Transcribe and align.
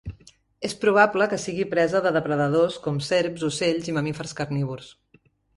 És 0.69 0.73
probable 0.85 1.27
que 1.33 1.39
sigui 1.43 1.67
presa 1.75 2.01
de 2.07 2.13
depredadors 2.17 2.79
com 2.87 2.99
serps, 3.11 3.47
ocells 3.51 3.93
i 3.93 3.97
mamífers 3.99 4.37
carnívors. 4.41 4.93